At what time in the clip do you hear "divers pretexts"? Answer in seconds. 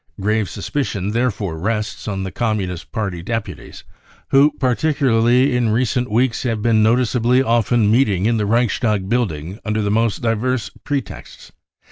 10.23-11.51